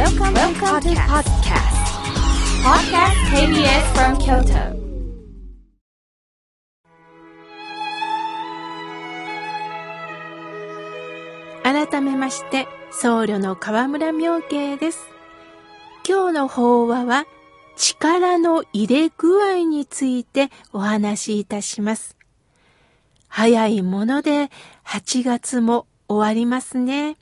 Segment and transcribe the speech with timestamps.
[0.00, 1.76] Welcome, Welcome to podcast.
[2.64, 4.80] Podcast KBS from Kyoto.
[11.62, 15.06] 改めまして、僧侶の河村明慶です。
[16.08, 17.26] 今日の法話は、
[17.76, 22.16] 力の入れ具合についてお話しいたします。
[23.28, 24.50] 早いもので
[24.86, 27.18] 8月も終わりますね。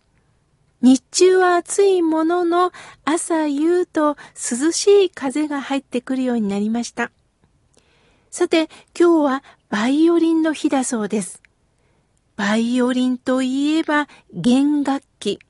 [0.81, 2.73] 日中は暑いものの
[3.05, 7.11] 朝夕と涼しい風が入ってくるようになりました。
[8.31, 8.69] さて
[8.99, 11.43] 今日はバイオリンの日だそうです。
[12.37, 15.41] バイオリンといえば弦楽器。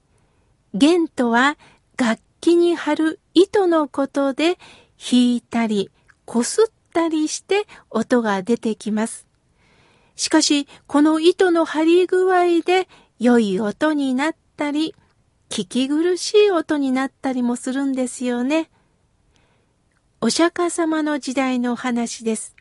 [0.73, 1.59] 弦とは
[1.99, 4.57] 楽器に貼る糸のことで
[4.99, 5.91] 弾いたり
[6.25, 9.27] こすったりして音が出てきます。
[10.17, 12.89] しかしこの糸の張り具合で
[13.19, 14.95] 良い音になったり
[15.49, 18.71] 聞き苦しい音になったりもするんですよね。
[20.21, 22.55] お釈迦様の時代の話です。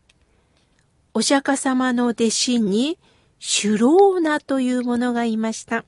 [1.13, 2.99] お釈迦様の弟子に
[3.39, 5.85] シュローナという者がいました。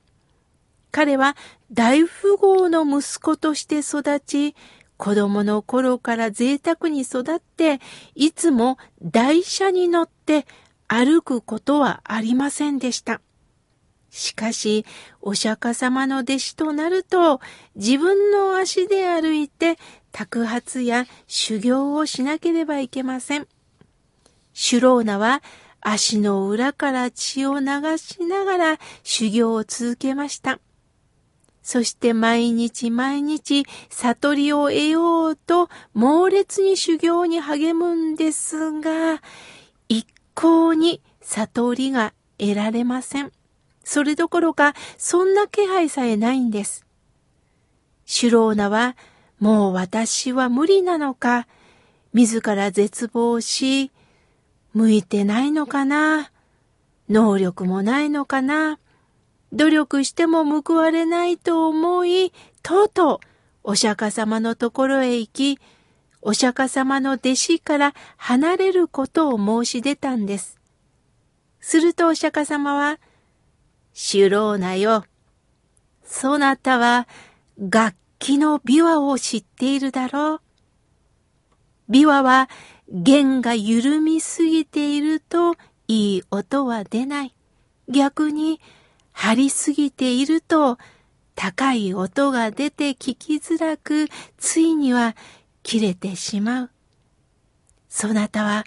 [0.90, 1.36] 彼は
[1.72, 4.54] 大富豪の息子として育ち、
[4.96, 7.80] 子供の頃から贅沢に育って、
[8.14, 10.46] いつも台車に乗って
[10.88, 13.20] 歩くことはありませんでした。
[14.10, 14.84] しかし、
[15.20, 17.40] お釈迦様の弟子となると、
[17.76, 19.78] 自分の足で歩いて、
[20.12, 23.46] 托発や修行をしなければいけません。
[24.52, 25.42] シュローナは、
[25.80, 27.66] 足の裏から血を流
[27.96, 30.58] しながら修行を続けました。
[31.62, 39.22] そして毎日毎日悟りを得ようと猛烈に修行に励むんですが、
[39.88, 43.32] 一向に悟りが得られません。
[43.90, 46.86] それどころか、そんな気配さえないんです。
[48.06, 48.96] シュローナは、
[49.40, 51.48] もう私は無理なのか、
[52.12, 53.90] 自ら絶望し、
[54.74, 56.30] 向いてないのかな、
[57.08, 58.78] 能力もないのかな、
[59.52, 63.18] 努力しても報われないと思い、とうとう
[63.64, 65.58] お釈迦様のところへ行き、
[66.22, 70.60] お釈迦様の弟子から離れることを申し出たんです。
[71.58, 73.00] するとお釈迦様は、
[73.92, 75.04] シュローナよ。
[76.04, 77.06] そなたは
[77.58, 80.40] 楽器の琵琶を知っているだろう。
[81.90, 82.48] 琵琶は
[82.88, 85.54] 弦が緩みすぎていると
[85.88, 87.34] いい音は出ない。
[87.88, 88.60] 逆に
[89.12, 90.78] 張りすぎていると
[91.34, 95.16] 高い音が出て聞きづらく、ついには
[95.62, 96.70] 切れてしまう。
[97.88, 98.64] そなたは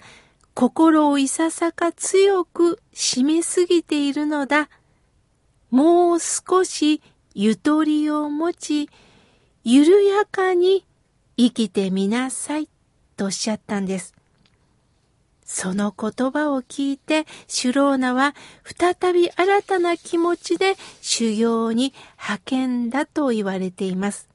[0.54, 4.68] 心をいささか強く締めすぎているのだ。
[5.74, 7.02] もう少し
[7.34, 8.90] ゆとりを持ち、
[9.64, 10.86] 緩やかに
[11.36, 12.68] 生きてみなさい、
[13.16, 14.14] とおっしゃったんです。
[15.44, 24.28] その言葉を聞いて、シュローナは再び新たな気持ちで修行に派遣だと言われています。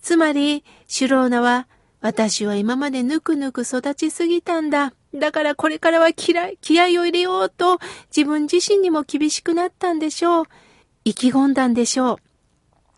[0.00, 1.68] つまり、シュローナは、
[2.00, 4.94] 私は今までぬくぬく育ちすぎたんだ。
[5.14, 7.78] だからこれからは気合気合を入れようと
[8.14, 10.44] 自分自身にも厳しくなったんでしょう。
[11.04, 12.18] 意気込んだんでしょ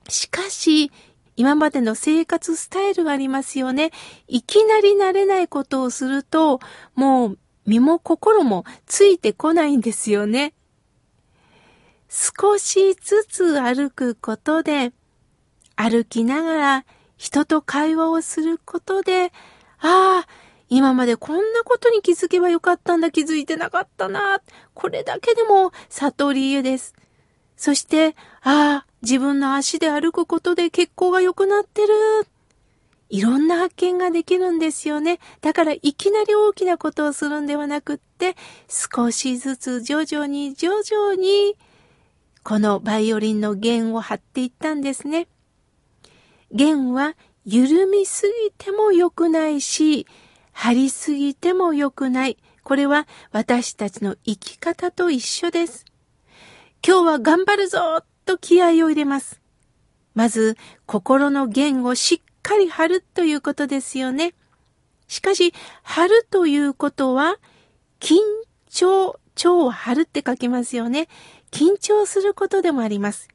[0.06, 0.10] う。
[0.10, 0.92] しかし、
[1.36, 3.91] 今までの生活スタイルがありますよね。
[4.28, 6.60] いきなり慣れないことをすると、
[6.94, 10.54] もう身も心もついてこないんですよね。
[12.08, 14.92] 少しずつ歩くことで、
[15.74, 16.84] 歩きながら
[17.16, 19.32] 人と会話をすることで、
[19.80, 20.26] ああ、
[20.69, 24.41] 今までこんなことに気づけばよかったんだ、気づいてなかったな。
[24.75, 26.94] これだけでも悟りです。
[27.56, 31.94] そして、ああ、自分の足で歩くことで血行が良くなってる。
[33.10, 35.20] いろんな発見ができるんですよね。
[35.41, 38.34] だからいきなり大きなことをするんではなくって、
[38.69, 41.56] 少しずつ徐々に徐々に、
[42.42, 45.28] このバイオリンの弦を張っていったんですね。
[46.50, 50.06] 弦は緩みすぎても良くないし、
[50.54, 52.39] 張りすぎても良くない。
[52.62, 55.84] これは私たちの生き方と一緒です。
[56.86, 59.42] 今日は頑張るぞと気合を入れます。
[60.15, 60.56] まず、
[60.86, 64.34] 心の弦をしっかり張るということですよね。
[65.09, 65.53] しかし、
[65.83, 67.36] 張るということは、
[68.01, 68.16] 緊
[68.71, 71.09] 張、張を張るって書きますよね。
[71.51, 73.28] 緊張することでもあります。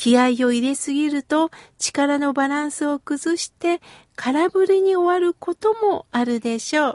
[0.00, 3.82] 気合を入れすぎると力のバランスを崩して
[4.16, 6.94] 空振りに終わることもあるでしょう。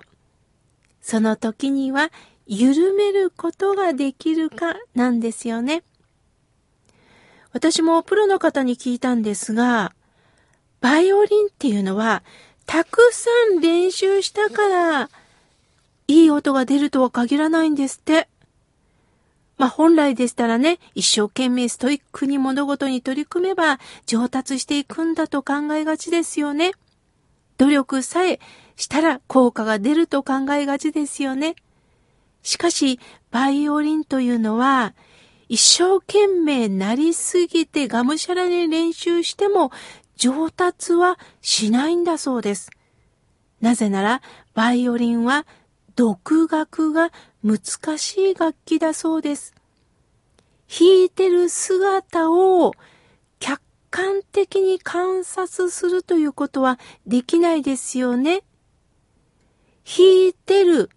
[1.02, 2.12] その時には
[2.48, 5.84] 緩めることができるかなんですよね。
[7.54, 9.94] 私もプロの方に聞いたんですが、
[10.82, 12.24] バイオリンっていうのは、
[12.66, 15.10] たくさん練習したから、
[16.08, 18.28] いい音が出るとは限らないんですって。
[19.66, 26.74] まあ本来でしたらね、一生懸命ストイックに物事に取り組めば上達していくんだと考えがちですよね。
[27.58, 28.40] 努力さえ
[28.76, 31.56] したら効果が出ると考えがちですよね。
[32.44, 33.00] しかし、
[33.32, 34.94] バイオリンというのは、
[35.50, 39.72] 一生懸命なりすぎてがむしゃらに練習しても
[40.16, 42.70] 上達はしないんだそうです。
[43.62, 44.22] なぜなら、
[44.54, 45.48] バイオリンは
[45.96, 47.10] 独学が
[47.44, 49.55] 難しい楽器だそうです。
[50.68, 52.74] 弾いてる姿を
[53.40, 58.44] 客観的に観察するということはできないですよね。
[59.86, 60.90] 弾いてる、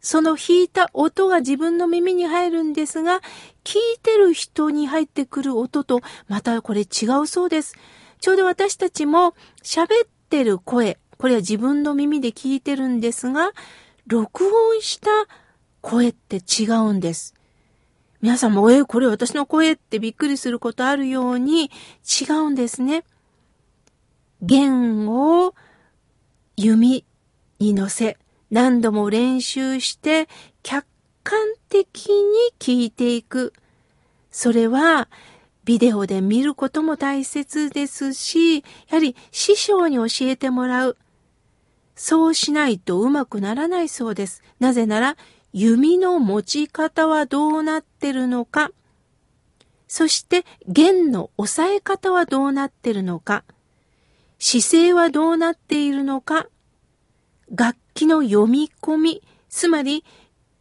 [0.00, 3.20] その弾いた音が自分の耳に入るんですが、
[3.62, 7.76] 聞いてる人に入ってくる音とまたこれ違うそうです。
[8.20, 13.52] ちょうど私たちも喋ってる声、これは自分の耳で聞いてるんですが、
[14.06, 15.08] 録音した
[15.80, 17.34] 声って違うんです。
[18.24, 21.70] 皆さんも、え、これ私の声ってびっくりすることあるように
[22.08, 23.04] 違うんですね。
[24.40, 25.54] 弦を
[26.56, 27.04] 弓
[27.58, 28.16] に乗せ、
[28.50, 30.26] 何度も練習して
[30.62, 30.86] 客
[31.22, 31.38] 観
[31.68, 32.14] 的に
[32.58, 33.52] 聞いていく。
[34.30, 35.10] それは
[35.66, 38.62] ビデオで見ることも大切ですし、や
[38.92, 40.96] はり師匠に教えてもらう。
[41.94, 44.42] そうしないとうまくならないそうです。
[44.60, 45.18] なぜなら、
[45.56, 48.72] 弓の持ち方はどうなってるのか、
[49.86, 53.44] そして弦の押さえ方はどうなってるのか、
[54.40, 56.48] 姿勢はどうなっているのか、
[57.54, 60.04] 楽器の読み込み、つまり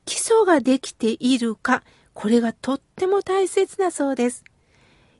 [0.06, 1.82] 基礎ができているか、
[2.14, 4.44] これがとっても大切なそうです。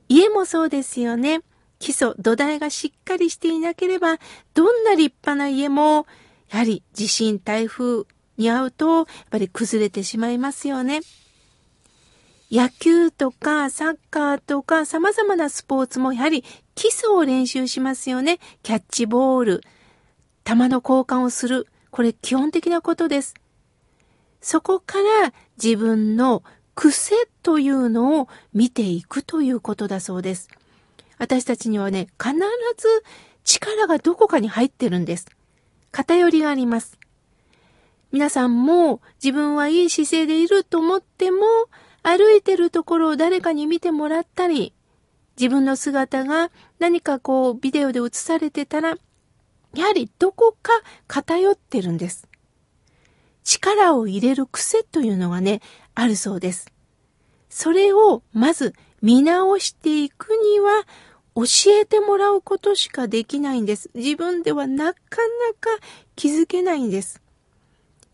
[0.08, 1.40] 家もそうですよね。
[1.80, 4.18] 基礎、土台がしっかりしていなければ、
[4.54, 6.06] どんな立派な家も、
[6.48, 8.04] やはり地震、台風
[8.36, 11.00] に遭うと、やっぱり崩れてしまいますよね。
[12.50, 16.44] 野球とかサッカーとか様々なスポーツもやはり
[16.74, 18.38] 基礎を練習しますよね。
[18.62, 19.60] キャッチボール、
[20.44, 21.66] 球の交換をする。
[21.90, 23.34] これ基本的なことです。
[24.40, 25.32] そこから
[25.62, 26.42] 自分の
[26.74, 30.48] 癖というのを見ていくということだそうです。
[31.18, 32.34] 私たちにはね、必
[32.76, 33.04] ず
[33.44, 35.26] 力がどこかに入ってるんです。
[35.92, 36.98] 偏りがあります。
[38.14, 41.40] 皆さんも自分はいい姿勢でいると思っても、
[42.04, 44.72] 歩いてるところを誰かに見てもらったり、
[45.36, 48.96] 自分の姿が何かこうビデオで映されてたら、
[49.74, 50.70] やはりどこか
[51.08, 52.28] 偏ってるんです。
[53.42, 55.60] 力を入れる癖というのがね、
[55.96, 56.70] あるそうです。
[57.48, 60.84] それをまず見直していくには、
[61.34, 61.42] 教
[61.80, 63.90] えてもらうことしかできないんです。
[63.92, 65.00] 自分ではなかな
[65.58, 65.68] か
[66.14, 67.23] 気づけないんです。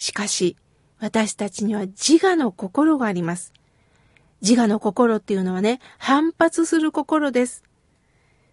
[0.00, 0.56] しかし、
[0.99, 3.52] 私たちには自我の心があります。
[4.41, 7.62] 自我の心っていうのはね、反発する心です。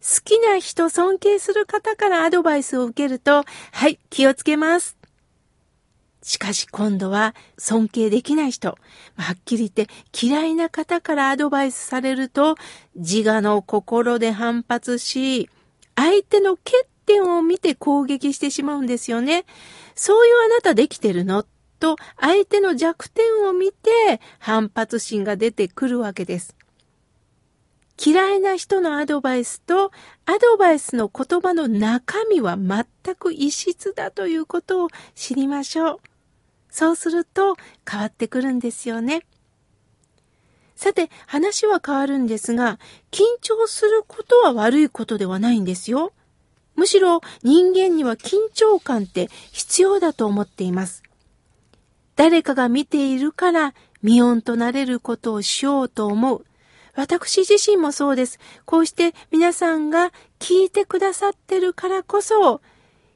[0.02, 4.98] 好きな人、尊敬する方からアドバイスを受けると、はい、気をつけます。
[6.22, 8.78] しかし今度は尊敬できない人、
[9.16, 12.58] はっきり言って嫌いな方からアドバイスされると
[12.96, 15.50] 自我の心で反発し、
[15.96, 19.46] 相手の欠点を見て攻撃してしまうんですよね。
[19.96, 21.43] そういうあなたできてるの？
[21.79, 26.55] と相手の弱点を見て反発心が出てくるわけです。
[28.03, 29.91] 嫌いな人のアドバイスと
[30.25, 36.00] アドバイスの言葉の中身は全く異質だということを知りましょう。
[36.70, 37.58] そうすると
[37.89, 39.25] 変わってくるんですよね。
[40.75, 42.77] さて、話は変わるんですが、
[43.10, 46.12] 緊張することは悪いことではないんですよ。
[46.77, 51.03] むしろ人間には緊張感って必要だと思っています。
[52.15, 56.46] 誰かが見ているから見音となれることをしようと思う。
[56.96, 58.39] 私自身もそうです。
[58.65, 62.62] こうして皆さんが聞いてくださってるからこそ、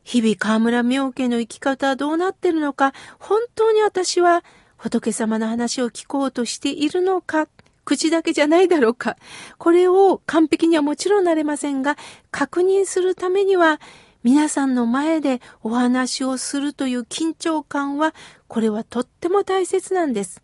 [0.04, 4.44] 日々河村明家の生き方はどうなってるのか、本当に私は
[4.78, 7.48] 仏様の話を聞こうとしているのか、
[7.92, 9.18] 口だけじゃないだろうか。
[9.58, 11.98] これを完璧にはもちろんなれませんが、
[12.32, 13.82] 確認するためには、
[14.24, 18.14] 皆さんの前でお話をするという緊張感は、
[18.48, 20.42] これはとっても大切なんです。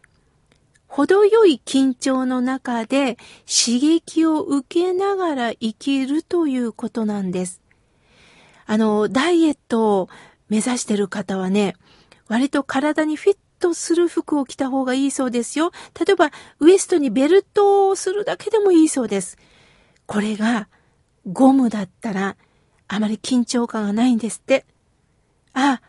[0.88, 7.62] 程よい緊張の中で刺激を受けながら生きるということなんです。
[8.66, 10.10] あの、ダイエットを
[10.50, 11.76] 目指してる方はね、
[12.28, 15.72] 割と体にフィットする服を着た方がいいそうですよ。
[16.00, 19.38] 例えば、ウエストにベルトをするだけでもいいそうです。
[20.06, 20.68] これが、
[21.32, 22.38] ゴムだったら、
[22.88, 24.66] あまり緊張感がないんですって。
[25.54, 25.82] あ、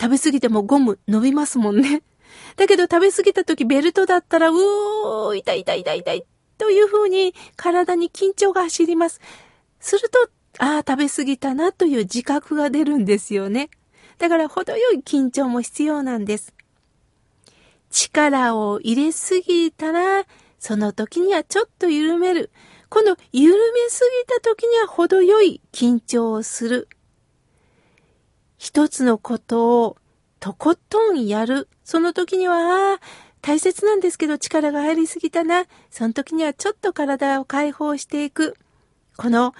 [0.00, 2.02] 食べ過ぎてもゴム伸びますもんね。
[2.56, 6.24] だけど食べ過ぎた時ベルトだったら、うおー、痛い痛い痛い痛い。
[6.58, 9.20] というふうに体に緊張が走ります。
[9.80, 13.70] すると、ああ、食べ過ぎたなという自覚が出るんですよね。
[14.18, 16.54] だから程よい緊張も必要なんです。
[17.92, 20.24] 力を入れすぎたら、
[20.58, 22.50] その時にはちょっと緩める。
[22.88, 26.88] 今度、緩めすぎた時には程よい緊張をする。
[28.58, 29.96] 一つのことを
[30.40, 31.68] とことんやる。
[31.84, 33.00] その時には、ああ、
[33.42, 35.66] 大切なんですけど力が入りすぎたな。
[35.90, 38.56] その時にはちょっと体を解放していく。
[39.16, 39.52] この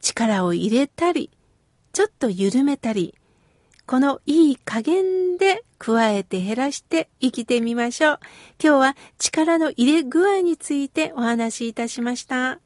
[0.00, 1.30] 力を入れたり、
[1.92, 3.14] ちょっと緩めたり、
[3.86, 8.20] このいい加減で加えて減らして生きてみましょう。
[8.62, 12.60] 今日は力の入れ具合についてお話しいたしました。